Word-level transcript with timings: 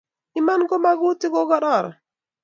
Iman 0.39 0.61
ko 0.69 0.75
magutik 0.83 1.29
ko 1.33 1.41
kikororon 1.43 1.93